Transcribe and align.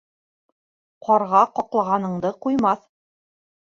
Ҡарға 1.09 1.41
ҡаҡлағаныңды 1.59 2.33
ҡуймаҫ. 2.47 2.85